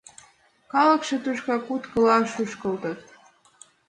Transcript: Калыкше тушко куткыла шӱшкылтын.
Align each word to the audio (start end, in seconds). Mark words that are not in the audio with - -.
Калыкше 0.71 1.15
тушко 1.23 1.53
куткыла 1.67 2.17
шӱшкылтын. 2.31 2.95